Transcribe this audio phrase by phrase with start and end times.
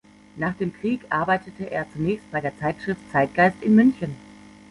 [0.35, 4.15] Nach dem Krieg arbeitete er zunächst bei der Zeitschrift Zeitgeist in München.